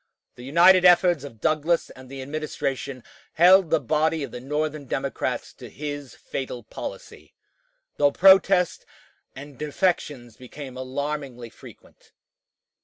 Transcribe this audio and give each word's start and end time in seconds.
The 0.33 0.43
united 0.43 0.83
efforts 0.83 1.23
of 1.23 1.39
Douglas 1.39 1.91
and 1.91 2.09
the 2.09 2.23
Administration 2.23 3.03
held 3.33 3.69
the 3.69 3.79
body 3.79 4.23
of 4.23 4.31
the 4.31 4.39
Northern 4.39 4.85
Democrats 4.87 5.53
to 5.53 5.69
his 5.69 6.15
fatal 6.15 6.63
policy, 6.63 7.35
though 7.97 8.11
protests 8.11 8.83
and 9.35 9.59
defections 9.59 10.37
became 10.37 10.75
alarmingly 10.75 11.51
frequent. 11.51 12.13